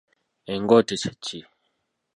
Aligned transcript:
Engote 0.53 0.95
kye 1.01 1.11
ki? 1.23 1.39